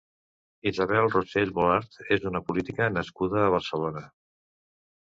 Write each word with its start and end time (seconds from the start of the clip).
Isabel 0.71 1.09
Rosell 1.15 1.53
Volart 1.59 2.01
és 2.17 2.27
una 2.33 2.43
política 2.49 2.91
nascuda 2.99 3.47
a 3.47 3.57
Barcelona. 3.59 4.05